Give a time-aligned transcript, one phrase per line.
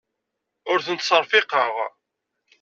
[0.71, 1.73] Ur ten-ttserfiqeɣ.